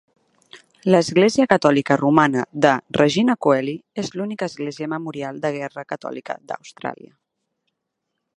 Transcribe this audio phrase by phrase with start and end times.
[0.93, 7.15] L'església catòlica romana de Regina Coeli és l'única església memorial de guerra catòlica d'Austràlia.